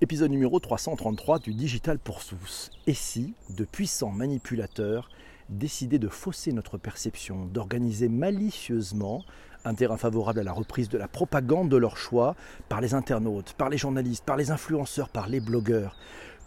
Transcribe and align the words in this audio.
Épisode 0.00 0.32
numéro 0.32 0.58
333 0.58 1.38
du 1.38 1.54
Digital 1.54 2.00
pour 2.00 2.24
tous. 2.24 2.72
Et 2.88 2.94
si 2.94 3.34
de 3.50 3.64
puissants 3.64 4.10
manipulateurs 4.10 5.08
décidaient 5.48 6.00
de 6.00 6.08
fausser 6.08 6.52
notre 6.52 6.78
perception, 6.78 7.46
d'organiser 7.46 8.08
malicieusement 8.08 9.24
un 9.64 9.74
terrain 9.74 9.96
favorable 9.96 10.40
à 10.40 10.42
la 10.42 10.52
reprise 10.52 10.88
de 10.88 10.98
la 10.98 11.06
propagande 11.06 11.68
de 11.68 11.76
leur 11.76 11.96
choix 11.96 12.34
par 12.68 12.80
les 12.80 12.94
internautes, 12.94 13.52
par 13.52 13.68
les 13.68 13.78
journalistes, 13.78 14.24
par 14.24 14.36
les 14.36 14.50
influenceurs, 14.50 15.08
par 15.08 15.28
les 15.28 15.38
blogueurs 15.38 15.96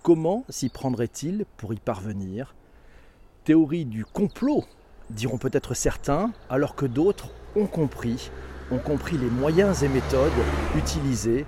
Comment 0.03 0.43
s'y 0.49 0.67
prendraient-ils 0.67 1.45
pour 1.55 1.73
y 1.73 1.77
parvenir? 1.77 2.53
Théorie 3.45 3.85
du 3.85 4.03
complot, 4.03 4.65
diront 5.09 5.37
peut-être 5.37 5.73
certains, 5.73 6.33
alors 6.49 6.75
que 6.75 6.85
d'autres 6.85 7.29
ont 7.55 7.67
compris, 7.67 8.29
ont 8.71 8.77
compris 8.77 9.17
les 9.17 9.29
moyens 9.29 9.83
et 9.83 9.87
méthodes 9.87 10.31
utilisés 10.75 11.45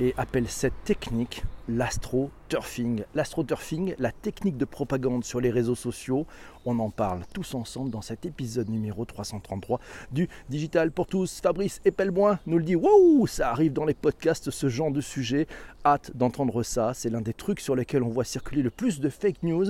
et 0.00 0.14
appelle 0.16 0.48
cette 0.48 0.84
technique 0.84 1.42
l'astro-turfing. 1.68 3.04
L'astro-turfing, 3.14 3.94
la 3.98 4.10
technique 4.10 4.56
de 4.56 4.64
propagande 4.64 5.24
sur 5.24 5.40
les 5.40 5.50
réseaux 5.50 5.74
sociaux, 5.74 6.26
on 6.64 6.78
en 6.78 6.90
parle 6.90 7.20
tous 7.32 7.54
ensemble 7.54 7.90
dans 7.90 8.00
cet 8.00 8.24
épisode 8.24 8.68
numéro 8.70 9.04
333 9.04 9.78
du 10.10 10.28
Digital 10.48 10.90
pour 10.90 11.06
tous. 11.06 11.40
Fabrice 11.40 11.80
Epelboin 11.84 12.38
nous 12.46 12.58
le 12.58 12.64
dit, 12.64 12.76
waouh, 12.76 13.26
ça 13.26 13.50
arrive 13.50 13.72
dans 13.72 13.84
les 13.84 13.94
podcasts 13.94 14.50
ce 14.50 14.68
genre 14.68 14.90
de 14.90 15.00
sujet. 15.00 15.46
Hâte 15.84 16.10
d'entendre 16.14 16.62
ça, 16.62 16.92
c'est 16.94 17.10
l'un 17.10 17.20
des 17.20 17.34
trucs 17.34 17.60
sur 17.60 17.76
lesquels 17.76 18.02
on 18.02 18.08
voit 18.08 18.24
circuler 18.24 18.62
le 18.62 18.70
plus 18.70 19.00
de 19.00 19.08
fake 19.08 19.42
news 19.42 19.66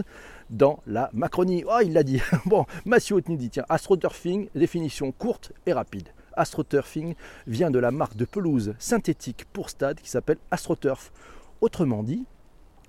dans 0.48 0.80
la 0.86 1.10
Macronie. 1.12 1.64
Oh, 1.66 1.78
il 1.84 1.92
l'a 1.92 2.02
dit. 2.02 2.20
Bon, 2.46 2.64
Mathieu 2.84 3.20
nous 3.28 3.36
dit, 3.36 3.50
tiens, 3.50 3.66
astro-turfing, 3.68 4.48
définition 4.54 5.12
courte 5.12 5.52
et 5.66 5.72
rapide. 5.72 6.08
AstroTurfing 6.40 7.14
vient 7.46 7.70
de 7.70 7.78
la 7.78 7.90
marque 7.90 8.16
de 8.16 8.24
pelouse 8.24 8.74
synthétique 8.78 9.44
pour 9.52 9.70
stade 9.70 10.00
qui 10.00 10.08
s'appelle 10.08 10.38
AstroTurf. 10.50 11.12
Autrement 11.60 12.02
dit, 12.02 12.24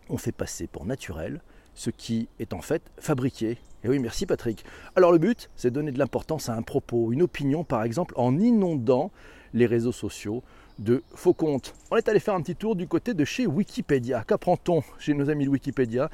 on 0.10 0.18
fait 0.18 0.32
passer 0.32 0.68
pour 0.68 0.86
naturel 0.86 1.42
ce 1.74 1.90
qui 1.90 2.30
est 2.40 2.54
en 2.54 2.62
fait 2.62 2.82
fabriqué. 2.98 3.58
Et 3.84 3.90
oui, 3.90 4.00
merci 4.00 4.26
Patrick. 4.26 4.64
Alors 4.96 5.12
le 5.12 5.18
but, 5.18 5.50
c'est 5.56 5.72
donner 5.72 5.92
de 5.92 6.00
l'importance 6.00 6.50
à 6.50 6.56
un 6.56 6.62
propos, 6.62 7.12
une 7.12 7.22
opinion 7.22 7.64
par 7.64 7.84
exemple, 7.84 8.14
en 8.18 8.40
inondant 8.40 9.12
les 9.54 9.66
réseaux 9.66 9.92
sociaux 9.92 10.44
de 10.80 11.04
faux 11.14 11.34
comptes. 11.34 11.74
On 11.92 11.98
est 11.98 12.10
allé 12.10 12.20
faire 12.20 12.34
un 12.34 12.42
petit 12.42 12.56
tour 12.56 12.76
du 12.76 12.88
côté 12.88 13.14
de 13.14 13.26
chez 13.26 13.48
Wikipédia. 13.48 14.24
Qu'apprend-on 14.26 14.84
chez 15.00 15.14
nos 15.14 15.30
amis 15.30 15.46
de 15.46 15.50
Wikipédia? 15.50 16.10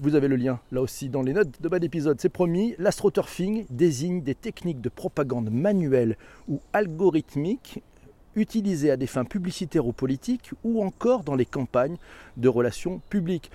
Vous 0.00 0.14
avez 0.14 0.28
le 0.28 0.36
lien 0.36 0.60
là 0.70 0.80
aussi 0.80 1.08
dans 1.08 1.22
les 1.22 1.32
notes 1.32 1.60
de 1.60 1.68
bas 1.68 1.78
d'épisode. 1.78 2.20
C'est 2.20 2.28
promis, 2.28 2.74
l'astroturfing 2.78 3.66
désigne 3.70 4.22
des 4.22 4.34
techniques 4.34 4.80
de 4.80 4.88
propagande 4.88 5.50
manuelle 5.50 6.16
ou 6.48 6.60
algorithmique 6.72 7.82
utilisées 8.36 8.90
à 8.90 8.96
des 8.96 9.06
fins 9.06 9.24
publicitaires 9.24 9.86
ou 9.86 9.92
politiques 9.92 10.52
ou 10.62 10.84
encore 10.84 11.24
dans 11.24 11.34
les 11.34 11.46
campagnes 11.46 11.96
de 12.36 12.48
relations 12.48 13.00
publiques. 13.10 13.50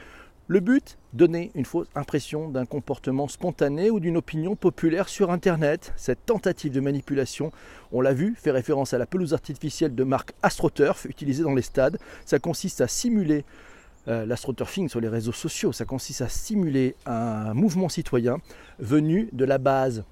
Le 0.50 0.60
but 0.60 0.98
Donner 1.14 1.52
une 1.56 1.64
fausse 1.64 1.88
impression 1.96 2.50
d'un 2.50 2.66
comportement 2.66 3.28
spontané 3.28 3.90
ou 3.90 4.00
d'une 4.00 4.18
opinion 4.18 4.56
populaire 4.56 5.08
sur 5.08 5.32
Internet. 5.32 5.94
Cette 5.96 6.26
tentative 6.26 6.74
de 6.74 6.80
manipulation, 6.82 7.52
on 7.92 8.02
l'a 8.02 8.14
vu, 8.14 8.36
fait 8.36 8.52
référence 8.52 8.94
à 8.94 8.98
la 8.98 9.06
pelouse 9.06 9.34
artificielle 9.34 9.96
de 9.96 10.04
marque 10.04 10.34
AstroTurf 10.42 11.06
utilisée 11.06 11.44
dans 11.44 11.54
les 11.54 11.62
stades. 11.62 11.98
Ça 12.26 12.40
consiste 12.40 12.82
à 12.82 12.88
simuler 12.88 13.46
euh, 14.10 14.26
l'astroturfing 14.26 14.90
sur 14.90 15.00
les 15.00 15.08
réseaux 15.08 15.32
sociaux. 15.32 15.72
Ça 15.72 15.86
consiste 15.86 16.22
à 16.22 16.30
simuler 16.30 16.96
un 17.06 17.54
mouvement 17.54 17.88
citoyen 17.88 18.40
venu 18.80 19.30
de 19.32 19.46
la 19.46 19.60
base 19.60 20.04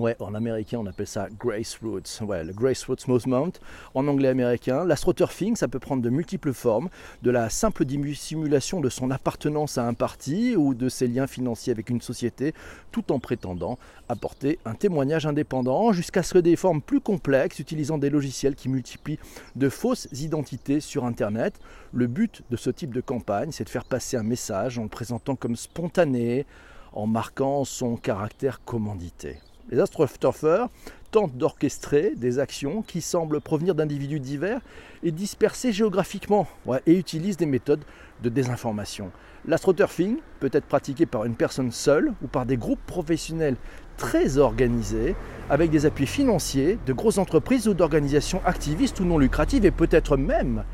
Ouais, 0.00 0.16
en 0.18 0.34
américain, 0.34 0.78
on 0.80 0.86
appelle 0.86 1.06
ça 1.06 1.28
grassroots. 1.38 2.22
Ouais, 2.22 2.42
le 2.42 2.54
grassroots 2.54 3.06
movement. 3.06 3.52
En 3.94 4.08
anglais 4.08 4.28
américain, 4.28 4.86
l'astroturfing, 4.86 5.56
ça 5.56 5.68
peut 5.68 5.78
prendre 5.78 6.02
de 6.02 6.08
multiples 6.08 6.54
formes, 6.54 6.88
de 7.20 7.30
la 7.30 7.50
simple 7.50 7.84
simulation 8.14 8.80
de 8.80 8.88
son 8.88 9.10
appartenance 9.10 9.76
à 9.76 9.86
un 9.86 9.92
parti 9.92 10.56
ou 10.56 10.72
de 10.72 10.88
ses 10.88 11.06
liens 11.06 11.26
financiers 11.26 11.70
avec 11.70 11.90
une 11.90 12.00
société, 12.00 12.54
tout 12.92 13.12
en 13.12 13.18
prétendant 13.18 13.78
apporter 14.08 14.58
un 14.64 14.72
témoignage 14.72 15.26
indépendant, 15.26 15.92
jusqu'à 15.92 16.22
ce 16.22 16.32
que 16.32 16.38
des 16.38 16.56
formes 16.56 16.80
plus 16.80 17.00
complexes, 17.00 17.58
utilisant 17.58 17.98
des 17.98 18.08
logiciels 18.08 18.54
qui 18.54 18.70
multiplient 18.70 19.18
de 19.54 19.68
fausses 19.68 20.08
identités 20.12 20.80
sur 20.80 21.04
Internet. 21.04 21.60
Le 21.92 22.06
but 22.06 22.42
de 22.50 22.56
ce 22.56 22.70
type 22.70 22.94
de 22.94 23.02
campagne, 23.02 23.52
c'est 23.52 23.64
de 23.64 23.68
faire 23.68 23.84
passer 23.84 24.16
un 24.16 24.22
message 24.22 24.78
en 24.78 24.84
le 24.84 24.88
présentant 24.88 25.36
comme 25.36 25.56
spontané, 25.56 26.46
en 26.94 27.06
marquant 27.06 27.64
son 27.64 27.96
caractère 27.96 28.64
commandité. 28.64 29.38
Les 29.70 29.78
astroturfeurs 29.78 30.68
tentent 31.12 31.36
d'orchestrer 31.36 32.14
des 32.16 32.40
actions 32.40 32.82
qui 32.82 33.00
semblent 33.00 33.40
provenir 33.40 33.76
d'individus 33.76 34.18
divers 34.18 34.60
et 35.04 35.12
dispersés 35.12 35.72
géographiquement 35.72 36.48
et 36.86 36.98
utilisent 36.98 37.36
des 37.36 37.46
méthodes 37.46 37.84
de 38.20 38.28
désinformation. 38.28 39.12
L'astroturfing 39.46 40.18
peut 40.40 40.50
être 40.52 40.66
pratiqué 40.66 41.06
par 41.06 41.24
une 41.24 41.36
personne 41.36 41.70
seule 41.70 42.12
ou 42.20 42.26
par 42.26 42.46
des 42.46 42.56
groupes 42.56 42.84
professionnels 42.84 43.56
très 43.96 44.38
organisés 44.38 45.14
avec 45.48 45.70
des 45.70 45.86
appuis 45.86 46.06
financiers 46.06 46.76
de 46.84 46.92
grosses 46.92 47.18
entreprises 47.18 47.68
ou 47.68 47.74
d'organisations 47.74 48.42
activistes 48.44 48.98
ou 48.98 49.04
non 49.04 49.18
lucratives 49.18 49.64
et 49.64 49.70
peut-être 49.70 50.16
même, 50.16 50.64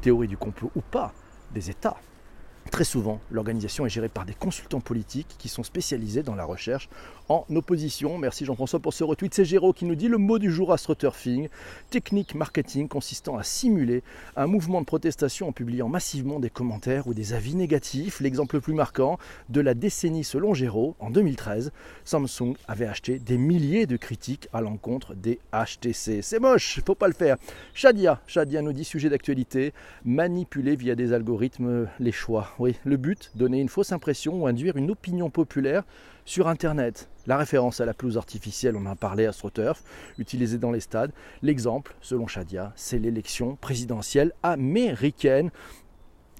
théorie 0.00 0.28
du 0.28 0.36
complot 0.36 0.70
ou 0.76 0.80
pas, 0.80 1.12
des 1.52 1.70
États. 1.70 1.96
Très 2.70 2.84
souvent, 2.84 3.20
l'organisation 3.30 3.86
est 3.86 3.90
gérée 3.90 4.08
par 4.08 4.24
des 4.24 4.34
consultants 4.34 4.80
politiques 4.80 5.36
qui 5.38 5.48
sont 5.48 5.62
spécialisés 5.62 6.22
dans 6.22 6.34
la 6.34 6.44
recherche 6.44 6.88
en 7.28 7.44
opposition. 7.54 8.18
Merci 8.18 8.44
Jean-François 8.44 8.80
pour 8.80 8.92
ce 8.92 9.04
retweet. 9.04 9.32
C'est 9.34 9.44
Géraud 9.44 9.72
qui 9.72 9.84
nous 9.84 9.94
dit 9.94 10.08
le 10.08 10.18
mot 10.18 10.38
du 10.38 10.50
jour 10.50 10.72
astroturfing, 10.72 11.48
technique 11.90 12.34
marketing 12.34 12.88
consistant 12.88 13.36
à 13.38 13.42
simuler 13.42 14.02
un 14.36 14.46
mouvement 14.46 14.80
de 14.80 14.86
protestation 14.86 15.48
en 15.48 15.52
publiant 15.52 15.88
massivement 15.88 16.40
des 16.40 16.50
commentaires 16.50 17.06
ou 17.06 17.14
des 17.14 17.32
avis 17.32 17.54
négatifs. 17.54 18.20
L'exemple 18.20 18.56
le 18.56 18.60
plus 18.60 18.74
marquant 18.74 19.18
de 19.48 19.60
la 19.60 19.74
décennie 19.74 20.24
selon 20.24 20.52
Géraud, 20.52 20.96
en 21.00 21.10
2013, 21.10 21.72
Samsung 22.04 22.54
avait 22.66 22.86
acheté 22.86 23.18
des 23.18 23.38
milliers 23.38 23.86
de 23.86 23.96
critiques 23.96 24.48
à 24.52 24.60
l'encontre 24.60 25.14
des 25.14 25.38
HTC. 25.52 26.22
C'est 26.22 26.40
moche, 26.40 26.80
faut 26.84 26.94
pas 26.94 27.08
le 27.08 27.14
faire. 27.14 27.36
Shadia, 27.72 28.20
Shadia 28.26 28.62
nous 28.62 28.72
dit 28.72 28.84
sujet 28.84 29.08
d'actualité, 29.08 29.72
manipuler 30.04 30.76
via 30.76 30.94
des 30.94 31.12
algorithmes 31.12 31.88
les 32.00 32.12
choix. 32.12 32.53
Oui, 32.60 32.76
le 32.84 32.96
but, 32.96 33.32
donner 33.34 33.60
une 33.60 33.68
fausse 33.68 33.90
impression 33.90 34.40
ou 34.40 34.46
induire 34.46 34.76
une 34.76 34.92
opinion 34.92 35.28
populaire 35.28 35.82
sur 36.24 36.46
Internet. 36.46 37.08
La 37.26 37.36
référence 37.36 37.80
à 37.80 37.84
la 37.84 37.94
pelouse 37.94 38.16
artificielle, 38.16 38.76
on 38.76 38.86
en 38.86 38.92
a 38.92 38.94
parlé, 38.94 39.26
AstroTurf, 39.26 39.82
utilisée 40.18 40.58
dans 40.58 40.70
les 40.70 40.78
stades. 40.78 41.10
L'exemple, 41.42 41.96
selon 42.00 42.28
Shadia, 42.28 42.72
c'est 42.76 42.98
l'élection 42.98 43.56
présidentielle 43.56 44.32
américaine. 44.44 45.50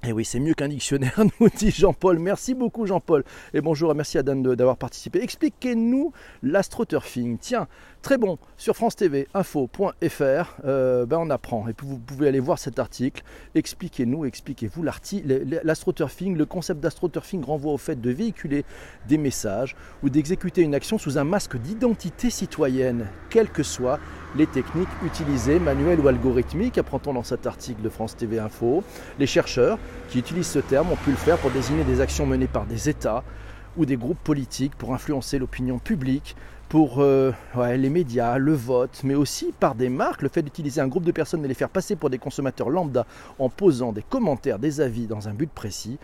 Et 0.07 0.13
oui, 0.13 0.23
c'est 0.23 0.39
mieux 0.39 0.53
qu'un 0.53 0.69
dictionnaire, 0.69 1.19
nous 1.39 1.49
dit 1.49 1.71
Jean-Paul. 1.71 2.19
Merci 2.19 2.53
beaucoup 2.53 2.85
Jean-Paul. 2.85 3.25
Et 3.53 3.59
bonjour 3.59 3.91
et 3.91 3.95
merci 3.95 4.17
à 4.17 4.23
Dan 4.23 4.41
d'avoir 4.41 4.77
participé. 4.77 5.21
Expliquez-nous 5.21 6.13
l'astroturfing. 6.43 7.39
Tiens, 7.39 7.67
très 8.05 8.19
bon, 8.19 8.37
sur 8.55 8.75
France 8.75 8.95
TV, 8.95 9.27
info.fr, 9.33 10.55
euh, 10.63 11.07
ben 11.07 11.17
on 11.17 11.31
apprend. 11.31 11.67
Et 11.67 11.73
puis 11.73 11.87
vous 11.87 11.97
pouvez 11.97 12.27
aller 12.27 12.39
voir 12.39 12.59
cet 12.59 12.77
article. 12.77 13.23
Expliquez-nous, 13.55 14.25
expliquez-vous 14.25 14.83
l'astroturfing. 14.83 16.37
Le 16.37 16.45
concept 16.45 16.81
d'astroturfing 16.81 17.43
renvoie 17.43 17.73
au 17.73 17.79
fait 17.79 17.99
de 17.99 18.11
véhiculer 18.11 18.63
des 19.07 19.17
messages 19.17 19.75
ou 20.03 20.09
d'exécuter 20.11 20.61
une 20.61 20.75
action 20.75 20.99
sous 20.99 21.17
un 21.17 21.23
masque 21.23 21.57
d'identité 21.57 22.29
citoyenne, 22.29 23.07
quelles 23.31 23.49
que 23.49 23.63
soient 23.63 23.99
les 24.35 24.45
techniques 24.45 24.87
utilisées, 25.03 25.57
manuelles 25.57 25.99
ou 25.99 26.07
algorithmiques, 26.07 26.77
apprend-on 26.77 27.13
dans 27.13 27.23
cet 27.23 27.47
article 27.47 27.81
de 27.81 27.89
France 27.89 28.15
TV 28.15 28.37
Info. 28.37 28.83
Les 29.17 29.25
chercheurs 29.25 29.79
qui 30.09 30.19
utilisent 30.19 30.45
ce 30.45 30.59
terme 30.59 30.91
ont 30.91 30.97
pu 30.97 31.09
le 31.09 31.17
faire 31.17 31.39
pour 31.39 31.49
désigner 31.49 31.83
des 31.83 32.01
actions 32.01 32.27
menées 32.27 32.45
par 32.45 32.67
des 32.67 32.87
États 32.87 33.23
ou 33.77 33.85
des 33.85 33.97
groupes 33.97 34.23
politiques 34.23 34.75
pour 34.75 34.93
influencer 34.93 35.39
l'opinion 35.39 35.79
publique, 35.79 36.35
pour 36.69 36.99
euh, 36.99 37.31
les 37.77 37.89
médias, 37.89 38.37
le 38.37 38.53
vote, 38.53 39.01
mais 39.03 39.15
aussi 39.15 39.53
par 39.59 39.75
des 39.75 39.89
marques, 39.89 40.21
le 40.21 40.29
fait 40.29 40.41
d'utiliser 40.41 40.81
un 40.81 40.87
groupe 40.87 41.03
de 41.03 41.11
personnes 41.11 41.45
et 41.45 41.47
les 41.47 41.53
faire 41.53 41.69
passer 41.69 41.95
pour 41.95 42.09
des 42.09 42.17
consommateurs 42.17 42.69
lambda 42.69 43.05
en 43.39 43.49
posant 43.49 43.91
des 43.91 44.01
commentaires, 44.01 44.59
des 44.59 44.81
avis 44.81 45.07
dans 45.07 45.27
un 45.27 45.33
but 45.33 45.49
précis 45.49 45.97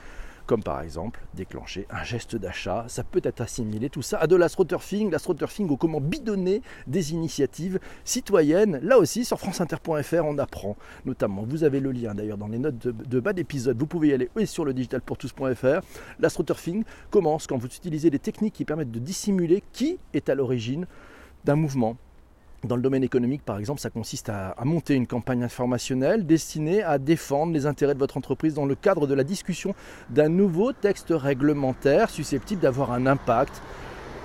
comme 0.51 0.63
par 0.63 0.81
exemple 0.81 1.21
déclencher 1.33 1.87
un 1.89 2.03
geste 2.03 2.35
d'achat. 2.35 2.83
Ça 2.89 3.05
peut 3.05 3.21
être 3.23 3.39
assimilé 3.39 3.89
tout 3.89 4.01
ça 4.01 4.17
à 4.17 4.27
de 4.27 4.35
l'astroturfing, 4.35 5.09
l'astroturfing 5.09 5.69
ou 5.69 5.77
comment 5.77 6.01
bidonner 6.01 6.61
des 6.87 7.13
initiatives 7.13 7.79
citoyennes. 8.03 8.77
Là 8.83 8.97
aussi, 8.97 9.23
sur 9.23 9.39
franceinter.fr, 9.39 10.25
on 10.25 10.37
apprend 10.39 10.75
notamment. 11.05 11.43
Vous 11.43 11.63
avez 11.63 11.79
le 11.79 11.93
lien 11.93 12.13
d'ailleurs 12.13 12.37
dans 12.37 12.49
les 12.49 12.59
notes 12.59 12.85
de, 12.85 13.19
bas 13.21 13.31
d'épisode. 13.31 13.79
Vous 13.79 13.87
pouvez 13.87 14.09
y 14.09 14.13
aller 14.13 14.29
sur 14.45 14.65
le 14.65 14.73
digitalpourtous.fr. 14.73 15.85
L'astroturfing 16.19 16.83
commence 17.11 17.47
quand 17.47 17.55
vous 17.55 17.67
utilisez 17.67 18.09
des 18.09 18.19
techniques 18.19 18.55
qui 18.55 18.65
permettent 18.65 18.91
de 18.91 18.99
dissimuler 18.99 19.63
qui 19.71 19.99
est 20.13 20.27
à 20.27 20.35
l'origine 20.35 20.85
d'un 21.45 21.55
mouvement, 21.55 21.95
dans 22.63 22.75
le 22.75 22.81
domaine 22.81 23.03
économique, 23.03 23.43
par 23.43 23.57
exemple, 23.57 23.79
ça 23.79 23.89
consiste 23.89 24.29
à, 24.29 24.55
monter 24.63 24.93
une 24.95 25.07
campagne 25.07 25.43
informationnelle 25.43 26.25
destinée 26.25 26.83
à 26.83 26.97
défendre 26.97 27.53
les 27.53 27.65
intérêts 27.65 27.93
de 27.93 27.99
votre 27.99 28.17
entreprise 28.17 28.53
dans 28.53 28.65
le 28.65 28.75
cadre 28.75 29.07
de 29.07 29.13
la 29.13 29.23
discussion 29.23 29.73
d'un 30.09 30.29
nouveau 30.29 30.71
texte 30.71 31.07
réglementaire 31.09 32.09
susceptible 32.09 32.61
d'avoir 32.61 32.91
un 32.91 33.05
impact 33.05 33.61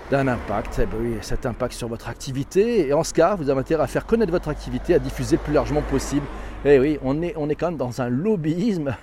d'un 0.09 0.29
impact, 0.29 0.81
eh 0.81 0.87
ben 0.87 1.19
cet 1.21 1.47
impact 1.47 1.75
sur 1.75 1.89
votre 1.89 2.09
activité. 2.09 2.87
Et 2.87 2.93
en 2.93 3.03
ce 3.03 3.13
cas, 3.13 3.35
vous 3.35 3.51
avez 3.51 3.59
intérêt 3.59 3.83
à 3.83 3.89
faire 3.89 4.07
connaître 4.07 4.31
votre 4.31 4.49
activité, 4.49 4.95
à 4.95 5.01
diffuser 5.01 5.35
le 5.35 5.43
plus 5.43 5.53
largement 5.53 5.83
possible. 5.83 6.25
Eh 6.65 6.79
oui, 6.79 6.97
on 7.03 7.21
est 7.23 7.55
quand 7.57 7.71
même 7.71 7.77
dans 7.77 8.01
un 8.01 8.09
lobbyisme 8.09 8.95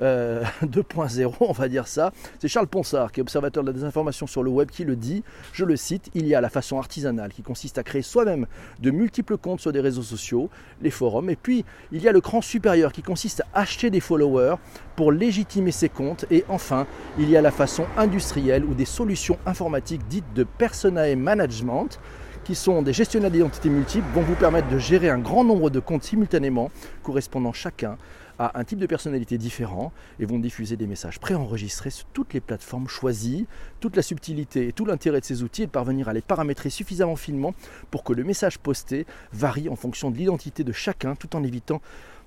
2.0, 0.00 1.34
on 1.40 1.52
va 1.52 1.68
dire 1.68 1.86
ça. 1.86 2.12
C'est 2.38 2.48
Charles 2.48 2.68
Ponsard, 2.68 3.12
qui 3.12 3.20
est 3.20 3.22
observateur 3.22 3.62
de 3.62 3.68
la 3.68 3.74
désinformation 3.74 4.26
sur 4.26 4.42
le 4.42 4.50
web, 4.50 4.70
qui 4.70 4.84
le 4.84 4.96
dit. 4.96 5.22
Je 5.52 5.64
le 5.64 5.76
cite 5.76 6.10
il 6.14 6.26
y 6.26 6.34
a 6.34 6.40
la 6.40 6.48
façon 6.48 6.78
artisanale 6.78 7.32
qui 7.32 7.42
consiste 7.42 7.78
à 7.78 7.82
créer 7.82 8.02
soi-même 8.02 8.46
de 8.80 8.90
multiples 8.90 9.36
comptes 9.36 9.60
sur 9.60 9.72
des 9.72 9.80
réseaux 9.80 10.02
sociaux, 10.02 10.48
les 10.80 10.90
forums, 10.90 11.30
et 11.30 11.36
puis 11.36 11.64
il 11.92 12.02
y 12.02 12.08
a 12.08 12.12
le 12.12 12.20
cran 12.20 12.40
supérieur 12.40 12.92
qui 12.92 13.02
consiste 13.02 13.42
à 13.52 13.60
acheter 13.60 13.90
des 13.90 14.00
followers 14.00 14.56
pour 14.96 15.12
légitimer 15.12 15.70
ses 15.70 15.88
comptes, 15.88 16.24
et 16.30 16.44
enfin 16.48 16.86
il 17.18 17.28
y 17.28 17.36
a 17.36 17.42
la 17.42 17.50
façon 17.50 17.84
industrielle 17.96 18.64
ou 18.64 18.74
des 18.74 18.84
solutions 18.84 19.38
informatiques 19.46 20.06
dites 20.08 20.32
de 20.34 20.44
persona 20.44 21.14
management 21.16 22.00
qui 22.44 22.54
sont 22.54 22.82
des 22.82 22.92
gestionnaires 22.92 23.30
d'identité 23.30 23.68
multiples, 23.68 24.06
vont 24.14 24.22
vous 24.22 24.34
permettre 24.34 24.68
de 24.68 24.78
gérer 24.78 25.10
un 25.10 25.18
grand 25.18 25.44
nombre 25.44 25.70
de 25.70 25.78
comptes 25.78 26.04
simultanément, 26.04 26.70
correspondant 27.02 27.52
chacun 27.52 27.96
un 28.40 28.64
type 28.64 28.78
de 28.78 28.86
personnalité 28.86 29.36
différent 29.36 29.92
et 30.18 30.24
vont 30.24 30.38
diffuser 30.38 30.76
des 30.76 30.86
messages 30.86 31.20
préenregistrés 31.20 31.90
sur 31.90 32.06
toutes 32.06 32.32
les 32.32 32.40
plateformes 32.40 32.88
choisies. 32.88 33.46
Toute 33.80 33.96
la 33.96 34.02
subtilité 34.02 34.68
et 34.68 34.72
tout 34.72 34.86
l'intérêt 34.86 35.20
de 35.20 35.24
ces 35.24 35.42
outils 35.42 35.62
est 35.62 35.66
de 35.66 35.70
parvenir 35.70 36.08
à 36.08 36.14
les 36.14 36.22
paramétrer 36.22 36.70
suffisamment 36.70 37.16
finement 37.16 37.54
pour 37.90 38.02
que 38.02 38.12
le 38.12 38.24
message 38.24 38.58
posté 38.58 39.06
varie 39.32 39.68
en 39.68 39.76
fonction 39.76 40.10
de 40.10 40.16
l'identité 40.16 40.64
de 40.64 40.72
chacun 40.72 41.14
tout 41.14 41.36
en 41.36 41.42
évitant 41.42 41.82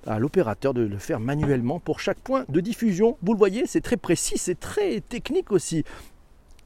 à 0.06 0.18
l'opérateur 0.18 0.74
de 0.74 0.82
le 0.82 0.98
faire 0.98 1.18
manuellement 1.18 1.80
pour 1.80 1.98
chaque 1.98 2.18
point 2.18 2.44
de 2.48 2.60
diffusion. 2.60 3.16
Vous 3.22 3.32
le 3.32 3.38
voyez, 3.38 3.66
c'est 3.66 3.80
très 3.80 3.96
précis, 3.96 4.38
c'est 4.38 4.58
très 4.60 5.00
technique 5.00 5.50
aussi. 5.50 5.84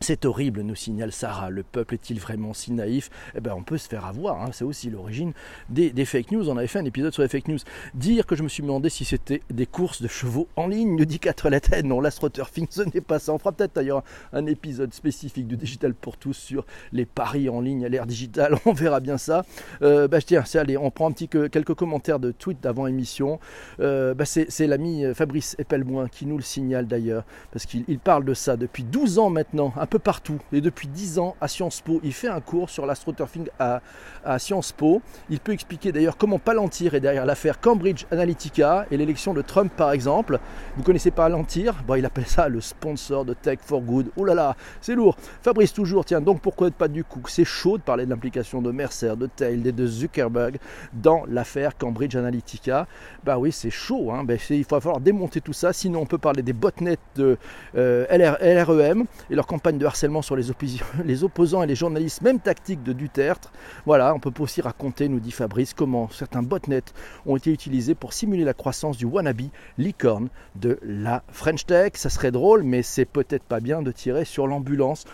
C'est 0.01 0.25
horrible, 0.25 0.61
nous 0.61 0.77
signale 0.77 1.11
Sarah. 1.11 1.51
Le 1.51 1.65
peuple 1.65 1.95
est-il 1.95 2.21
vraiment 2.21 2.55
si 2.55 2.71
naïf? 2.73 3.11
Eh 3.35 3.41
ben, 3.41 3.53
on 3.57 3.65
peut 3.65 3.79
se 3.79 3.89
faire 3.89 4.07
avoir. 4.07 4.41
Hein. 4.41 4.51
C'est 4.53 4.65
aussi 4.65 4.91
l'origine 4.91 5.33
des, 5.69 5.93
fake 6.05 6.31
news. 6.31 6.49
On 6.49 6.57
avait 6.57 6.69
fait 6.69 6.79
un 6.79 6.85
épisode 6.85 7.13
sur 7.13 7.23
les 7.23 7.29
fake 7.29 7.49
news. 7.49 7.59
Dire 7.95 8.25
que 8.25 8.37
je 8.37 8.45
me 8.45 8.49
suis 8.49 8.63
demandé 8.63 8.91
si 8.91 9.05
c'était 9.05 9.43
des 9.51 9.67
courses 9.67 10.01
de 10.01 10.07
chevaux 10.07 10.47
en 10.55 10.69
ligne, 10.69 10.95
nous 10.97 11.05
dit 11.05 11.19
4 11.19 11.51
lettres. 11.51 11.71
Non, 11.85 12.01
l'astroturfing, 12.01 12.69
ce 12.71 12.83
n'est 12.83 13.01
pas 13.01 13.19
ça. 13.19 13.33
On 13.33 13.39
fera 13.39 13.51
peut-être 13.51 13.75
d'ailleurs 13.75 14.05
un 14.33 14.47
épisode 14.47 14.95
spécifique 14.95 15.49
de 15.49 15.57
Digital 15.57 15.95
pour 15.95 16.17
tous 16.17 16.35
sur 16.35 16.65
les 16.93 17.05
paris 17.05 17.49
en 17.49 17.61
ligne 17.61 17.85
à 17.85 17.89
l'ère 17.89 18.07
digitale. 18.07 18.57
On 18.67 18.73
verra 18.73 19.01
bien 19.01 19.19
ça. 19.19 19.45
Euh, 19.83 20.07
bah, 20.07 20.21
tiens, 20.23 20.45
c'est 20.47 20.61
allez, 20.61 20.77
on 20.77 20.91
prend 20.91 21.11
quelques 21.13 21.75
commentaires 21.75 22.21
de 22.21 22.31
tweet 22.31 22.63
d'avant 22.63 22.87
émission. 22.87 23.41
Euh, 23.81 24.15
bah, 24.15 24.25
c'est 24.27 24.67
l'ami 24.67 25.05
Fabrice 25.15 25.57
Epelmoin 25.59 26.09
qui 26.09 26.27
nous 26.27 26.37
le 26.37 26.43
signale 26.43 26.87
d'ailleurs, 26.87 27.25
parce 27.51 27.67
qu'il 27.67 27.99
parle 27.99 28.25
de 28.25 28.35
ça 28.35 28.57
depuis 28.57 28.85
12 28.85 29.19
ans 29.19 29.31
maintenant 29.31 29.73
peu 29.89 29.99
partout. 29.99 30.39
Et 30.53 30.61
depuis 30.61 30.87
10 30.87 31.19
ans 31.19 31.37
à 31.41 31.49
Sciences 31.49 31.81
Po, 31.81 32.01
il 32.05 32.13
fait 32.13 32.29
un 32.29 32.41
cours 32.41 32.71
sur 32.71 32.87
l'astroturfing 32.87 33.49
à, 33.59 33.81
à 34.25 34.39
Sciences 34.39 34.73
Po. 34.73 35.03
Il 35.31 35.41
peut 35.41 35.53
expliquer 35.53 35.91
d'ailleurs 35.91 36.17
comment 36.17 36.39
Palantir 36.39 36.95
est 36.95 37.01
derrière 37.01 37.27
l'affaire 37.27 37.61
Cambridge 37.61 38.05
Analytica 38.11 38.87
et 38.91 38.97
l'élection 38.97 39.35
de 39.35 39.43
Trump 39.43 39.73
par 39.77 39.93
exemple. 39.93 40.39
Vous 40.77 40.83
connaissez 40.83 41.11
Palantir? 41.11 41.75
Bon, 41.87 41.95
il 41.95 42.05
appelle 42.05 42.27
ça 42.27 42.49
le 42.49 42.61
sponsor 42.61 43.25
de 43.25 43.35
Tech 43.35 43.59
for 43.63 43.81
Good. 43.81 44.11
Oh 44.17 44.25
là 44.25 44.35
là, 44.35 44.57
c'est 44.81 44.95
lourd. 44.95 45.17
Fabrice 45.43 45.73
toujours, 45.73 46.05
tiens, 46.05 46.21
donc 46.21 46.41
pourquoi 46.41 46.71
pas 46.71 46.89
du 46.89 47.05
coup? 47.05 47.23
C'est 47.29 47.45
chaud 47.45 47.79
de 47.79 47.83
parler 47.83 48.05
de 48.05 48.11
l'implication 48.11 48.63
de 48.63 48.71
Mercer, 48.71 49.17
de 49.17 49.27
Tail 49.27 49.67
et 49.67 49.73
de 49.73 49.87
Zuckerberg 49.87 50.59
dans 50.93 51.25
l'affaire 51.29 51.77
Cambridge 51.77 52.15
Analytica. 52.15 52.87
Bah 53.25 53.39
oui, 53.39 53.53
c'est 53.53 53.71
chaud. 53.71 54.13
Hein. 54.13 54.25
Ben, 54.25 54.39
il 54.51 54.65
va 54.65 54.81
falloir 54.81 55.01
démonter 55.01 55.41
tout 55.41 55.53
ça. 55.53 55.73
Sinon, 55.73 56.01
on 56.01 56.07
peut 56.07 56.19
parler 56.19 56.43
des 56.43 56.53
botnets 56.53 56.99
de 57.17 57.39
euh, 57.77 58.07
LREM 58.11 59.05
et 59.31 59.35
leur 59.35 59.47
campagne 59.47 59.78
de 59.79 59.87
harcèlement 59.87 60.23
sur 60.23 60.37
les, 60.37 60.45
les, 61.05 61.25
opposants 61.25 61.63
et 61.63 61.67
les 61.67 61.75
journalistes, 61.75 62.23
même 62.23 62.41
tactique 62.41 62.83
de 62.83 62.93
Duterte. 62.93 63.51
Voilà, 63.87 64.15
on 64.15 64.21
peut 64.21 64.33
aussi 64.41 64.61
raconter, 64.61 65.09
nous 65.09 65.21
dit 65.21 65.31
Fabrice, 65.31 65.75
comment 65.75 66.09
certains 66.11 66.43
botnets 66.43 66.93
ont 67.27 67.37
été 67.37 67.53
utilisés 67.53 67.95
pour 67.95 68.13
simuler 68.13 68.45
la 68.45 68.55
croissance 68.55 68.97
du 68.97 69.05
wannabe 69.05 69.43
licorne 69.79 70.29
de 70.57 70.79
la 70.83 71.23
French 71.33 71.67
Tech. 71.67 71.93
Ça 71.95 72.11
serait 72.11 72.31
drôle, 72.31 72.63
mais 72.63 72.83
c'est 72.83 73.05
peut-être 73.05 73.45
pas 73.45 73.61
bien 73.61 73.83
de 73.83 73.93
tirer 73.93 74.25
sur 74.25 74.47
l'ambulance 74.47 75.05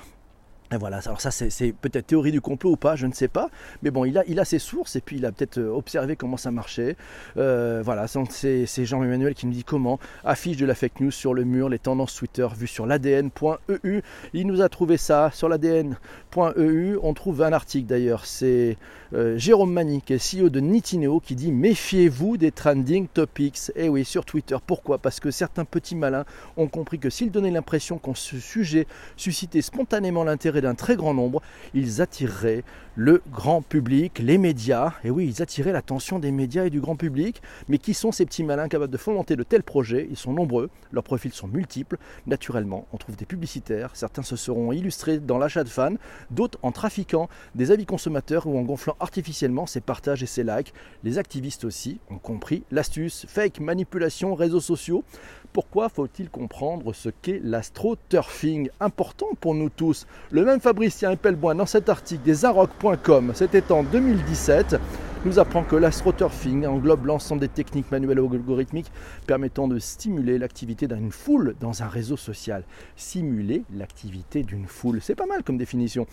voilà, 0.78 0.98
alors 1.04 1.20
ça 1.20 1.30
c'est 1.30 1.72
peut-être 1.72 2.06
théorie 2.06 2.32
du 2.32 2.40
complot 2.40 2.72
ou 2.72 2.76
pas, 2.76 2.96
je 2.96 3.06
ne 3.06 3.12
sais 3.12 3.28
pas, 3.28 3.50
mais 3.82 3.90
bon, 3.90 4.04
il 4.04 4.18
a, 4.18 4.24
il 4.26 4.40
a 4.40 4.44
ses 4.44 4.58
sources 4.58 4.96
et 4.96 5.00
puis 5.00 5.16
il 5.16 5.26
a 5.26 5.32
peut-être 5.32 5.58
euh, 5.58 5.70
observé 5.70 6.16
comment 6.16 6.36
ça 6.36 6.50
marchait. 6.50 6.96
Euh, 7.36 7.82
voilà, 7.84 8.06
c'est 8.08 8.66
Jean-Emmanuel 8.84 9.34
qui 9.34 9.46
nous 9.46 9.52
dit 9.52 9.64
comment 9.64 9.98
affiche 10.24 10.56
de 10.56 10.66
la 10.66 10.74
fake 10.74 11.00
news 11.00 11.10
sur 11.10 11.34
le 11.34 11.44
mur 11.44 11.68
les 11.68 11.78
tendances 11.78 12.14
Twitter 12.14 12.46
vues 12.56 12.66
sur 12.66 12.86
l'ADN.eu. 12.86 14.00
Il 14.32 14.46
nous 14.46 14.60
a 14.60 14.68
trouvé 14.68 14.96
ça 14.96 15.30
sur 15.32 15.48
l'ADN.eu. 15.48 16.96
On 17.02 17.14
trouve 17.14 17.42
un 17.42 17.52
article 17.52 17.86
d'ailleurs, 17.86 18.26
c'est 18.26 18.76
euh, 19.14 19.38
Jérôme 19.38 19.72
Mani, 19.72 20.02
CEO 20.02 20.48
de 20.48 20.60
Nitineo, 20.60 21.20
qui 21.20 21.36
dit 21.36 21.52
méfiez-vous 21.52 22.36
des 22.36 22.50
trending 22.50 23.06
topics. 23.06 23.70
Et 23.76 23.84
eh 23.84 23.88
oui, 23.88 24.04
sur 24.04 24.24
Twitter. 24.24 24.56
Pourquoi? 24.66 24.98
Parce 24.98 25.20
que 25.20 25.30
certains 25.30 25.64
petits 25.64 25.94
malins 25.94 26.24
ont 26.56 26.66
compris 26.66 26.98
que 26.98 27.10
s'ils 27.10 27.30
donnaient 27.30 27.50
l'impression 27.50 27.98
qu'on 27.98 28.14
ce 28.14 28.38
sujet 28.38 28.86
suscitait 29.16 29.62
spontanément 29.62 30.24
l'intérêt 30.24 30.60
d'un 30.64 30.74
très 30.74 30.96
grand 30.96 31.14
nombre, 31.14 31.42
ils 31.74 32.00
attireraient 32.00 32.64
le 32.96 33.22
grand 33.30 33.60
public, 33.60 34.18
les 34.18 34.38
médias. 34.38 34.94
Et 35.04 35.10
oui, 35.10 35.26
ils 35.26 35.42
attiraient 35.42 35.72
l'attention 35.72 36.18
des 36.18 36.30
médias 36.30 36.64
et 36.64 36.70
du 36.70 36.80
grand 36.80 36.96
public. 36.96 37.42
Mais 37.68 37.78
qui 37.78 37.92
sont 37.92 38.12
ces 38.12 38.24
petits 38.24 38.44
malins 38.44 38.68
capables 38.68 38.92
de 38.92 38.96
fomenter 38.96 39.36
de 39.36 39.42
tels 39.42 39.62
projets? 39.62 40.06
Ils 40.10 40.16
sont 40.16 40.32
nombreux, 40.32 40.70
leurs 40.92 41.04
profils 41.04 41.32
sont 41.32 41.48
multiples. 41.48 41.98
Naturellement, 42.26 42.86
on 42.92 42.96
trouve 42.96 43.16
des 43.16 43.26
publicitaires. 43.26 43.90
Certains 43.94 44.22
se 44.22 44.36
seront 44.36 44.72
illustrés 44.72 45.18
dans 45.18 45.38
l'achat 45.38 45.64
de 45.64 45.68
fans, 45.68 45.94
d'autres 46.30 46.58
en 46.62 46.72
trafiquant 46.72 47.28
des 47.54 47.70
avis 47.70 47.84
consommateurs 47.84 48.46
ou 48.46 48.56
en 48.58 48.62
gonflant 48.62 48.96
artificiellement 49.00 49.66
ses 49.66 49.80
partages 49.80 50.22
et 50.22 50.26
ses 50.26 50.44
likes. 50.44 50.72
Les 51.02 51.18
activistes 51.18 51.64
aussi 51.64 51.98
ont 52.10 52.18
compris 52.18 52.62
l'astuce. 52.70 53.26
Fake, 53.28 53.60
manipulation, 53.60 54.34
réseaux 54.34 54.60
sociaux. 54.60 55.04
Pourquoi 55.52 55.88
faut-il 55.88 56.30
comprendre 56.30 56.92
ce 56.92 57.10
qu'est 57.10 57.40
l'astroturfing? 57.42 58.70
Important 58.80 59.28
pour 59.40 59.54
nous 59.54 59.68
tous. 59.68 60.06
Le 60.30 60.44
même 60.44 60.53
Fabricien 60.60 61.12
Epelboin 61.12 61.54
dans 61.54 61.66
cet 61.66 61.88
article 61.88 62.22
des 62.22 62.44
Arocs.com, 62.44 63.32
c'était 63.34 63.72
en 63.72 63.82
2017, 63.82 64.76
nous 65.24 65.38
apprend 65.38 65.64
que 65.64 65.76
l'astroturfing 65.76 66.66
englobe 66.66 67.06
l'ensemble 67.06 67.40
des 67.40 67.48
techniques 67.48 67.90
manuelles 67.90 68.20
ou 68.20 68.32
algorithmiques 68.32 68.90
permettant 69.26 69.68
de 69.68 69.78
stimuler 69.78 70.38
l'activité 70.38 70.86
d'une 70.86 71.10
foule 71.10 71.54
dans 71.60 71.82
un 71.82 71.88
réseau 71.88 72.16
social. 72.16 72.64
Simuler 72.96 73.64
l'activité 73.74 74.42
d'une 74.42 74.66
foule, 74.66 75.00
c'est 75.00 75.14
pas 75.14 75.26
mal 75.26 75.42
comme 75.42 75.56
définition. 75.56 76.06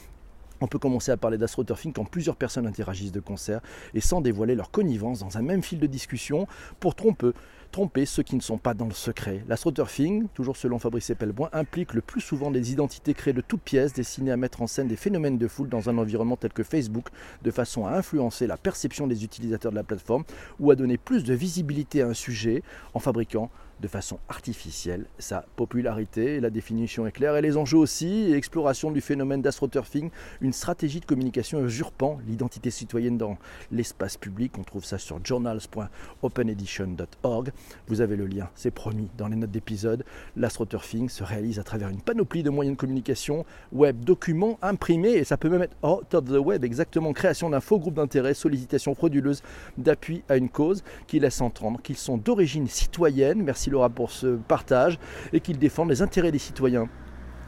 On 0.61 0.67
peut 0.67 0.79
commencer 0.79 1.11
à 1.11 1.17
parler 1.17 1.39
d'astroturfing 1.39 1.91
quand 1.91 2.05
plusieurs 2.05 2.35
personnes 2.35 2.67
interagissent 2.67 3.11
de 3.11 3.19
concert 3.19 3.61
et 3.95 4.01
sans 4.01 4.21
dévoiler 4.21 4.55
leur 4.55 4.69
connivence 4.69 5.19
dans 5.19 5.37
un 5.37 5.41
même 5.41 5.63
fil 5.63 5.79
de 5.79 5.87
discussion 5.87 6.47
pour 6.79 6.93
tromper 6.93 7.31
tromper 7.71 8.05
ceux 8.05 8.23
qui 8.23 8.35
ne 8.35 8.41
sont 8.41 8.57
pas 8.57 8.73
dans 8.73 8.85
le 8.85 8.93
secret. 8.93 9.43
L'astroturfing, 9.47 10.27
toujours 10.33 10.57
selon 10.57 10.77
Fabrice 10.77 11.09
Epelboin, 11.09 11.49
implique 11.53 11.93
le 11.93 12.01
plus 12.01 12.21
souvent 12.21 12.51
des 12.51 12.71
identités 12.71 13.13
créées 13.13 13.33
de 13.33 13.41
toutes 13.41 13.61
pièces 13.61 13.93
destinées 13.93 14.31
à 14.31 14.37
mettre 14.37 14.61
en 14.61 14.67
scène 14.67 14.87
des 14.87 14.95
phénomènes 14.95 15.37
de 15.37 15.47
foule 15.47 15.69
dans 15.69 15.89
un 15.89 15.97
environnement 15.97 16.35
tel 16.35 16.51
que 16.51 16.63
Facebook, 16.63 17.07
de 17.41 17.51
façon 17.51 17.85
à 17.85 17.93
influencer 17.97 18.47
la 18.47 18.57
perception 18.57 19.07
des 19.07 19.23
utilisateurs 19.23 19.71
de 19.71 19.77
la 19.77 19.83
plateforme 19.83 20.23
ou 20.59 20.71
à 20.71 20.75
donner 20.75 20.97
plus 20.97 21.23
de 21.23 21.33
visibilité 21.33 22.01
à 22.01 22.07
un 22.07 22.13
sujet 22.13 22.63
en 22.93 22.99
fabriquant 22.99 23.49
de 23.81 23.87
façon 23.87 24.19
artificielle 24.29 25.05
sa 25.17 25.45
popularité. 25.55 26.39
La 26.39 26.49
définition 26.49 27.07
est 27.07 27.11
claire 27.11 27.35
et 27.35 27.41
les 27.41 27.57
enjeux 27.57 27.77
aussi. 27.77 28.31
Exploration 28.33 28.91
du 28.91 29.01
phénomène 29.01 29.41
d'astroturfing, 29.41 30.11
une 30.41 30.53
stratégie 30.53 30.99
de 30.99 31.05
communication 31.05 31.65
usurpant 31.65 32.19
l'identité 32.27 32.69
citoyenne 32.69 33.17
dans 33.17 33.39
l'espace 33.71 34.17
public. 34.17 34.53
On 34.59 34.63
trouve 34.63 34.85
ça 34.85 34.99
sur 34.99 35.19
journals.openedition.org. 35.23 37.51
Vous 37.87 38.01
avez 38.01 38.15
le 38.15 38.27
lien, 38.27 38.49
c'est 38.55 38.71
promis, 38.71 39.09
dans 39.17 39.27
les 39.27 39.35
notes 39.35 39.51
d'épisode. 39.51 40.05
L'astroturfing 40.35 41.09
se 41.09 41.23
réalise 41.23 41.57
à 41.59 41.63
travers 41.63 41.89
une 41.89 42.01
panoplie 42.01 42.43
de 42.43 42.51
moyens 42.51 42.77
de 42.77 42.79
communication, 42.79 43.45
web, 43.71 44.03
documents, 44.03 44.59
imprimés, 44.61 45.13
et 45.13 45.23
ça 45.23 45.37
peut 45.37 45.49
même 45.49 45.63
être 45.63 45.75
out 45.83 46.13
of 46.13 46.25
the 46.25 46.37
web, 46.37 46.63
exactement, 46.63 47.13
création 47.13 47.49
d'un 47.49 47.61
faux 47.61 47.79
groupe 47.79 47.95
d'intérêt, 47.95 48.35
sollicitation 48.35 48.93
frauduleuse 48.93 49.41
d'appui 49.77 50.21
à 50.29 50.37
une 50.37 50.49
cause 50.49 50.83
qui 51.07 51.19
laisse 51.19 51.41
entendre 51.41 51.81
qu'ils 51.81 51.97
sont 51.97 52.17
d'origine 52.17 52.67
citoyenne. 52.67 53.41
Merci 53.41 53.70
Laura 53.71 53.89
pour 53.89 54.11
ce 54.11 54.35
partage 54.35 54.99
et 55.33 55.39
qu'ils 55.39 55.57
défendent 55.57 55.89
les 55.89 56.01
intérêts 56.01 56.31
des 56.31 56.39
citoyens. 56.39 56.87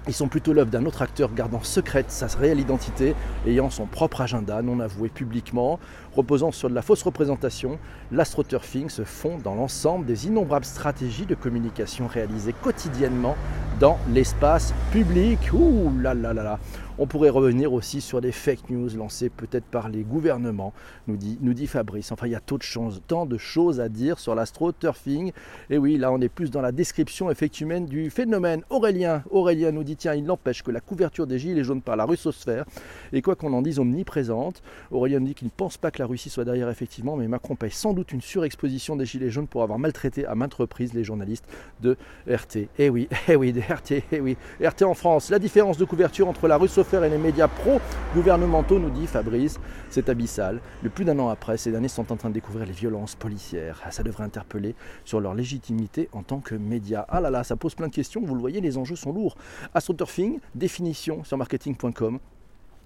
Ils 0.05 0.13
sont 0.13 0.27
plutôt 0.27 0.51
l'œuvre 0.51 0.69
d'un 0.69 0.85
autre 0.85 1.01
acteur 1.01 1.33
gardant 1.33 1.63
secrète 1.63 2.11
sa 2.11 2.27
réelle 2.27 2.59
identité, 2.59 3.15
ayant 3.47 3.69
son 3.69 3.85
propre 3.85 4.19
agenda 4.19 4.61
non 4.61 4.81
avoué 4.81 5.07
publiquement, 5.07 5.79
reposant 6.13 6.51
sur 6.51 6.69
de 6.69 6.75
la 6.75 6.81
fausse 6.81 7.03
représentation. 7.03 7.79
L'astroturfing 8.11 8.89
se 8.89 9.05
fond 9.05 9.37
dans 9.41 9.55
l'ensemble 9.55 10.05
des 10.05 10.27
innombrables 10.27 10.65
stratégies 10.65 11.25
de 11.25 11.35
communication 11.35 12.07
réalisées 12.07 12.53
quotidiennement 12.61 13.37
dans 13.79 13.97
l'espace 14.11 14.73
public. 14.91 15.39
Ouh 15.53 15.89
là 16.01 16.13
là 16.13 16.33
là 16.33 16.43
là. 16.43 16.59
On 16.99 17.07
pourrait 17.07 17.29
revenir 17.29 17.73
aussi 17.73 18.01
sur 18.01 18.21
des 18.21 18.31
fake 18.31 18.69
news 18.69 18.89
lancées 18.95 19.29
peut-être 19.29 19.65
par 19.65 19.89
les 19.89 20.03
gouvernements, 20.03 20.73
nous 21.07 21.17
dit, 21.17 21.67
Fabrice. 21.67 22.11
Enfin, 22.11 22.27
il 22.27 22.33
y 22.33 22.35
a 22.35 22.39
tant 22.39 22.57
de, 22.57 22.61
choses, 22.61 23.01
tant 23.07 23.25
de 23.25 23.37
choses 23.39 23.79
à 23.79 23.89
dire 23.89 24.19
sur 24.19 24.35
l'astroturfing. 24.35 25.31
Et 25.71 25.79
oui, 25.79 25.97
là, 25.97 26.11
on 26.11 26.21
est 26.21 26.29
plus 26.29 26.51
dans 26.51 26.61
la 26.61 26.71
description 26.71 27.31
effectivement 27.31 27.79
du 27.79 28.11
phénomène. 28.11 28.61
Aurélien, 28.69 29.23
Aurélien 29.31 29.71
nous 29.71 29.83
dit 29.83 29.95
tiens, 29.95 30.13
il 30.13 30.23
n'empêche 30.23 30.61
que 30.61 30.69
la 30.69 30.81
couverture 30.81 31.25
des 31.25 31.39
gilets 31.39 31.63
jaunes 31.63 31.81
par 31.81 31.95
la 31.95 32.05
russosphère 32.05 32.65
et 33.11 33.21
quoi 33.21 33.35
qu'on 33.35 33.53
en 33.53 33.63
dise 33.63 33.79
omniprésente. 33.79 34.61
Aurélien 34.91 35.19
nous 35.19 35.27
dit 35.27 35.35
qu'il 35.35 35.47
ne 35.47 35.53
pense 35.55 35.77
pas 35.77 35.89
que 35.89 35.99
la 35.99 36.05
Russie 36.05 36.29
soit 36.29 36.45
derrière 36.45 36.69
effectivement, 36.69 37.15
mais 37.15 37.27
Macron 37.27 37.55
paye 37.55 37.71
sans 37.71 37.93
doute 37.93 38.11
une 38.11 38.21
surexposition 38.21 38.95
des 38.95 39.05
gilets 39.05 39.31
jaunes 39.31 39.47
pour 39.47 39.63
avoir 39.63 39.79
maltraité 39.79 40.27
à 40.27 40.35
maintes 40.35 40.53
reprises 40.53 40.93
les 40.93 41.03
journalistes 41.03 41.45
de 41.81 41.97
RT. 42.27 42.69
Eh 42.77 42.89
oui, 42.89 43.07
eh 43.27 43.35
oui, 43.35 43.51
RT, 43.51 44.03
eh 44.11 44.19
oui, 44.19 44.37
RT 44.63 44.83
en 44.83 44.93
France. 44.93 45.31
La 45.31 45.39
différence 45.39 45.77
de 45.77 45.85
couverture 45.85 46.27
entre 46.27 46.47
la 46.47 46.57
et 46.91 47.09
les 47.09 47.17
médias 47.17 47.47
pro-gouvernementaux, 47.47 48.77
nous 48.77 48.89
dit 48.89 49.07
Fabrice, 49.07 49.59
c'est 49.89 50.09
abyssal. 50.09 50.59
Le 50.81 50.89
plus 50.89 51.05
d'un 51.05 51.17
an 51.19 51.29
après, 51.29 51.57
ces 51.57 51.71
derniers 51.71 51.87
sont 51.87 52.11
en 52.11 52.17
train 52.17 52.29
de 52.29 52.33
découvrir 52.33 52.65
les 52.65 52.73
violences 52.73 53.15
policières. 53.15 53.81
Ah, 53.85 53.91
ça 53.91 54.03
devrait 54.03 54.23
interpeller 54.23 54.75
sur 55.05 55.19
leur 55.19 55.33
légitimité 55.33 56.09
en 56.11 56.23
tant 56.23 56.39
que 56.39 56.55
médias. 56.55 57.05
Ah 57.07 57.21
là 57.21 57.29
là, 57.29 57.43
ça 57.43 57.55
pose 57.55 57.73
plein 57.73 57.87
de 57.87 57.93
questions. 57.93 58.21
Vous 58.23 58.35
le 58.35 58.41
voyez, 58.41 58.61
les 58.61 58.77
enjeux 58.77 58.95
sont 58.95 59.13
lourds. 59.13 59.35
AstroTurfing, 59.73 60.39
définition 60.55 61.23
sur 61.23 61.37
marketing.com 61.37 62.19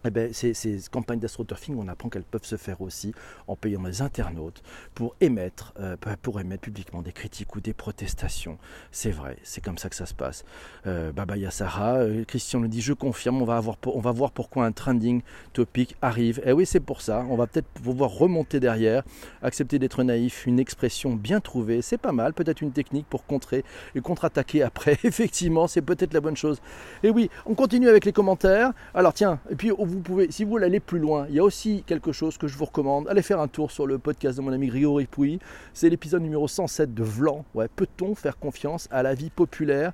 eh 0.06 0.10
ben, 0.10 0.34
ces, 0.34 0.54
campagnes 0.92 1.20
d'astroturfing, 1.20 1.75
on 1.77 1.88
apprend 1.88 2.10
qu'elles 2.10 2.24
peuvent 2.24 2.46
se 2.46 2.58
faire 2.58 2.82
aussi 2.82 3.13
en 3.48 3.56
payant 3.56 3.84
les 3.84 4.01
internautes 4.01 4.62
pour 4.94 5.16
émettre, 5.22 5.74
euh, 5.80 5.96
pour 6.22 6.39
émettre 6.39 6.62
publiquement 6.62 7.01
des 7.01 7.12
critiques 7.12 7.56
ou 7.56 7.62
des 7.62 7.74
protestations. 7.74 8.58
C'est 8.92 9.12
vrai, 9.12 9.38
c'est 9.44 9.63
comme 9.63 9.77
ça 9.77 9.89
que 9.89 9.96
ça 9.96 10.06
se 10.06 10.13
passe. 10.13 10.46
Euh, 10.86 11.12
Baba 11.12 11.38
Yassara, 11.38 11.98
euh, 11.98 12.24
Christian 12.25 12.60
nous 12.60 12.68
dit 12.68 12.82
Je 12.82 12.94
confirme, 12.94 13.42
on 13.42 13.46
va, 13.46 13.58
avoir, 13.58 13.77
on 13.86 14.00
va 14.00 14.12
voir 14.12 14.32
pourquoi 14.32 14.66
un 14.66 14.72
trending 14.72 15.22
topic 15.54 15.96
arrive. 16.01 16.39
Et 16.39 16.50
eh 16.50 16.54
oui, 16.54 16.66
c'est 16.66 16.80
pour 16.80 17.01
ça. 17.01 17.25
On 17.30 17.36
va 17.36 17.48
peut-être 17.48 17.68
pouvoir 17.68 18.12
remonter 18.12 18.60
derrière, 18.60 19.04
accepter 19.42 19.80
d'être 19.80 20.04
naïf, 20.04 20.46
une 20.46 20.60
expression 20.60 21.16
bien 21.16 21.39
trouvée. 21.39 21.82
C'est 21.82 21.98
pas 21.98 22.12
mal, 22.12 22.34
peut-être 22.34 22.62
une 22.62 22.72
technique 22.72 23.08
pour 23.10 23.25
contrer 23.25 23.63
et 23.96 24.01
contre-attaquer 24.01 24.63
après. 24.63 24.98
Effectivement, 25.04 25.68
c'est 25.68 25.82
peut-être 25.82 26.13
la 26.13 26.22
bonne 26.22 26.38
chose. 26.38 26.62
Et 27.04 27.10
oui, 27.10 27.30
on 27.46 27.56
continue 27.56 27.89
avec 27.89 28.06
les 28.06 28.13
commentaires. 28.13 28.72
Alors 28.94 29.13
tiens, 29.13 29.39
et 29.50 29.56
puis 29.56 29.72
pouvez, 30.01 30.32
si 30.32 30.44
vous 30.44 30.51
voulez 30.51 30.65
aller 30.65 30.79
plus 30.79 31.00
loin, 31.00 31.25
il 31.29 31.36
y 31.36 31.39
a 31.39 31.44
aussi 31.44 31.84
quelque 31.86 32.12
chose 32.12 32.38
que 32.38 32.48
je 32.48 32.58
vous 32.58 32.65
recommande. 32.65 33.08
Allez 33.08 33.22
faire 33.22 33.39
un 33.39 33.48
tour 33.48 33.72
sur 33.72 33.88
le 33.88 33.98
podcast 33.98 34.38
de 34.38 34.44
mon 34.44 34.51
ami 34.51 34.67
Grégory 34.67 35.06
Pouy. 35.06 35.39
C'est 35.74 35.89
l'épisode 35.89 36.22
numéro 36.22 36.48
107 36.48 36.94
de 36.94 37.03
Vlan. 37.03 37.46
Ouais, 37.53 37.67
Peut-on 37.75 38.15
faire 38.15 38.38
confiance 38.38 38.88
à 38.91 39.03
la 39.03 39.13
vie 39.13 39.29
populaire? 39.29 39.94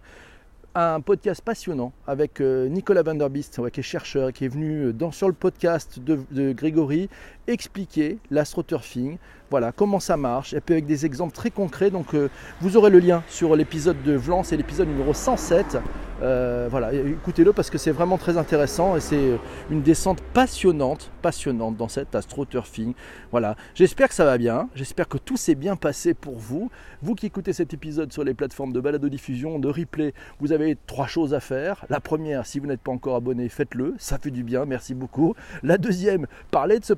Un 0.75 1.01
podcast 1.01 1.41
passionnant 1.41 1.93
avec 2.07 2.41
euh, 2.41 2.67
Nicolas 2.67 3.03
Van 3.03 3.13
Der 3.13 3.29
Beest, 3.29 3.61
qui 3.69 3.79
est 3.79 3.83
chercheur 3.83 4.33
qui 4.33 4.45
est 4.45 4.47
venu 4.47 4.91
dans, 4.91 5.11
sur 5.11 5.27
le 5.27 5.33
podcast 5.33 5.99
de, 5.99 6.19
de 6.31 6.51
Grégory 6.51 7.09
expliquer 7.47 8.19
l'astroturfing, 8.31 9.17
voilà 9.49 9.71
comment 9.71 9.99
ça 9.99 10.17
marche, 10.17 10.53
et 10.53 10.61
puis 10.61 10.73
avec 10.73 10.85
des 10.85 11.05
exemples 11.05 11.33
très 11.33 11.51
concrets. 11.51 11.91
Donc 11.91 12.15
euh, 12.15 12.29
vous 12.61 12.77
aurez 12.77 12.89
le 12.89 12.99
lien 12.99 13.23
sur 13.27 13.55
l'épisode 13.55 14.01
de 14.03 14.13
Vlan, 14.13 14.43
c'est 14.43 14.57
l'épisode 14.57 14.87
numéro 14.87 15.13
107. 15.13 15.77
Euh, 16.21 16.67
voilà, 16.71 16.93
écoutez-le 16.93 17.51
parce 17.53 17.69
que 17.69 17.77
c'est 17.77 17.91
vraiment 17.91 18.17
très 18.17 18.37
intéressant 18.37 18.95
et 18.95 19.01
c'est 19.01 19.37
une 19.69 19.81
descente 19.81 20.21
passionnante, 20.33 21.11
passionnante 21.21 21.75
dans 21.75 21.89
cet 21.89 22.15
astroturfing. 22.15 22.93
Voilà, 23.31 23.55
j'espère 23.75 24.07
que 24.07 24.15
ça 24.15 24.23
va 24.23 24.37
bien, 24.37 24.69
j'espère 24.73 25.07
que 25.09 25.17
tout 25.17 25.37
s'est 25.37 25.55
bien 25.55 25.75
passé 25.75 26.13
pour 26.13 26.37
vous. 26.37 26.71
Vous 27.01 27.13
qui 27.13 27.25
écoutez 27.25 27.51
cet 27.51 27.73
épisode 27.73 28.13
sur 28.13 28.23
les 28.23 28.33
plateformes 28.33 28.71
de 28.71 28.79
balado-diffusion, 28.79 29.59
de 29.59 29.67
replay, 29.67 30.13
vous 30.39 30.53
avez 30.53 30.77
trois 30.87 31.07
choses 31.07 31.33
à 31.33 31.39
faire. 31.41 31.85
La 31.89 31.99
première, 31.99 32.45
si 32.45 32.59
vous 32.59 32.67
n'êtes 32.67 32.81
pas 32.81 32.91
encore 32.91 33.15
abonné, 33.15 33.49
faites-le, 33.49 33.95
ça 33.97 34.17
fait 34.17 34.31
du 34.31 34.43
bien, 34.43 34.65
merci 34.65 34.93
beaucoup. 34.93 35.35
La 35.61 35.77
deuxième, 35.77 36.27
parlez 36.51 36.79
de 36.79 36.85
ce 36.85 36.93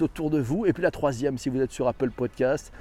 autour 0.00 0.30
de 0.30 0.40
vous. 0.40 0.66
Et 0.66 0.72
puis 0.72 0.82
la 0.82 0.90
troisième, 0.90 1.38
si 1.38 1.48
vous 1.48 1.60
êtes 1.60 1.72
sur 1.72 1.88
Apple 1.88 2.10
Podcast, 2.10 2.72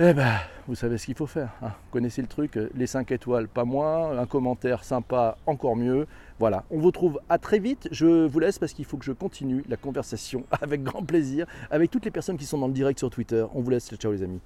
eh 0.00 0.12
ben, 0.12 0.36
vous 0.68 0.76
savez 0.76 0.96
ce 0.96 1.06
qu'il 1.06 1.16
faut 1.16 1.26
faire. 1.26 1.50
Hein. 1.60 1.68
Vous 1.68 1.92
connaissez 1.92 2.22
le 2.22 2.28
truc, 2.28 2.56
les 2.74 2.86
5 2.86 3.10
étoiles, 3.10 3.48
pas 3.48 3.64
moins, 3.64 4.16
un 4.16 4.26
commentaire 4.26 4.84
sympa, 4.84 5.36
encore 5.44 5.74
mieux. 5.74 6.06
Voilà, 6.38 6.64
on 6.70 6.78
vous 6.78 6.92
trouve 6.92 7.20
à 7.28 7.38
très 7.38 7.58
vite. 7.58 7.88
Je 7.90 8.26
vous 8.26 8.38
laisse 8.38 8.60
parce 8.60 8.72
qu'il 8.72 8.84
faut 8.84 8.96
que 8.96 9.04
je 9.04 9.10
continue 9.12 9.64
la 9.68 9.76
conversation 9.76 10.44
avec 10.62 10.84
grand 10.84 11.02
plaisir 11.02 11.46
avec 11.70 11.90
toutes 11.90 12.04
les 12.04 12.12
personnes 12.12 12.36
qui 12.36 12.46
sont 12.46 12.58
dans 12.58 12.68
le 12.68 12.74
direct 12.74 13.00
sur 13.00 13.10
Twitter. 13.10 13.44
On 13.54 13.60
vous 13.60 13.70
laisse, 13.70 13.92
ciao 13.96 14.12
les 14.12 14.22
amis. 14.22 14.40